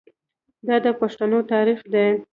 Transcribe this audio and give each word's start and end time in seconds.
دا 0.67 0.75
د 0.85 0.87
پښتنو 0.99 1.39
تاریخ 1.53 1.79
دی. 1.93 2.07